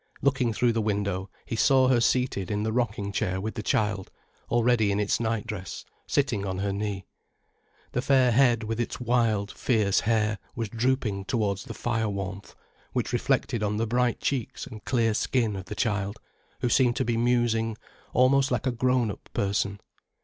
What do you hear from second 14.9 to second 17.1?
skin of the child, who seemed to